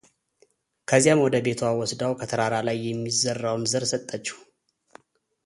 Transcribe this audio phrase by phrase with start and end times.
[0.89, 4.39] ከዚያም ወደ ቤቷ ወስዳው ከተራራ ላይ የሚዘራውን ዘር ሰጠችው፡፡